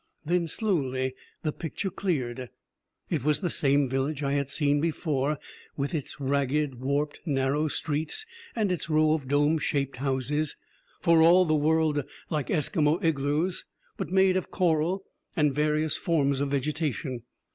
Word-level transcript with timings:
Then, 0.25 0.47
slowly, 0.47 1.13
the 1.43 1.53
picture 1.53 1.91
cleared. 1.91 2.49
It 3.11 3.23
was 3.23 3.39
the 3.39 3.51
same 3.51 3.87
village 3.87 4.23
I 4.23 4.31
had 4.31 4.49
seen 4.49 4.81
before, 4.81 5.37
with 5.77 5.93
its 5.93 6.19
ragged, 6.19 6.79
warped, 6.81 7.21
narrow 7.23 7.67
streets, 7.67 8.25
and 8.55 8.71
its 8.71 8.89
row 8.89 9.13
of 9.13 9.27
dome 9.27 9.59
shaped 9.59 9.97
houses, 9.97 10.55
for 11.01 11.21
all 11.21 11.45
the 11.45 11.53
world 11.53 12.03
like 12.31 12.47
Eskimo 12.49 12.97
igloos, 13.03 13.65
but 13.95 14.09
made 14.09 14.37
of 14.37 14.49
coral 14.49 15.05
and 15.35 15.53
various 15.53 15.97
forms 15.97 16.41
of 16.41 16.49
vegetation. 16.49 17.21